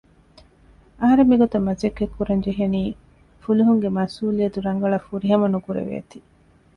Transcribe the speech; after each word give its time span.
އަހަރެން 0.99 1.29
މިގޮތަށް 1.31 1.65
މަސައްކަތް 1.67 2.15
ކުރަން 2.17 2.43
ޖެހެނީ 2.45 2.81
ފުލުހުންގެ 3.43 3.89
މަސްއޫލިއްޔަތު 3.97 4.59
ރަނގަޅަށް 4.67 5.05
ފުރިހަމަ 5.07 5.47
ނުކުރެވޭތީ 5.53 6.17